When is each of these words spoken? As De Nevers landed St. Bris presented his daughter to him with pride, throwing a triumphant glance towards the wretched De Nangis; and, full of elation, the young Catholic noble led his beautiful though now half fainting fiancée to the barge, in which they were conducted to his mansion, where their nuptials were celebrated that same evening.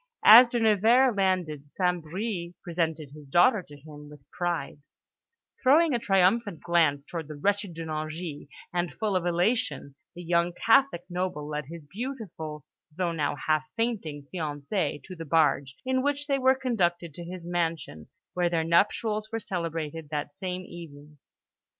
As 0.25 0.49
De 0.49 0.59
Nevers 0.59 1.15
landed 1.15 1.69
St. 1.69 2.03
Bris 2.03 2.53
presented 2.63 3.11
his 3.11 3.27
daughter 3.27 3.61
to 3.61 3.77
him 3.77 4.09
with 4.09 4.27
pride, 4.31 4.79
throwing 5.61 5.93
a 5.93 5.99
triumphant 5.99 6.61
glance 6.63 7.05
towards 7.05 7.27
the 7.27 7.35
wretched 7.35 7.75
De 7.75 7.85
Nangis; 7.85 8.47
and, 8.73 8.91
full 8.95 9.15
of 9.15 9.27
elation, 9.27 9.93
the 10.15 10.23
young 10.23 10.53
Catholic 10.53 11.03
noble 11.07 11.47
led 11.47 11.65
his 11.67 11.85
beautiful 11.85 12.65
though 12.91 13.11
now 13.11 13.35
half 13.45 13.65
fainting 13.75 14.25
fiancée 14.33 15.03
to 15.03 15.15
the 15.15 15.23
barge, 15.23 15.75
in 15.85 16.01
which 16.01 16.25
they 16.25 16.39
were 16.39 16.55
conducted 16.55 17.13
to 17.13 17.23
his 17.23 17.45
mansion, 17.45 18.07
where 18.33 18.49
their 18.49 18.63
nuptials 18.63 19.29
were 19.31 19.39
celebrated 19.39 20.09
that 20.09 20.35
same 20.35 20.61
evening. 20.63 21.19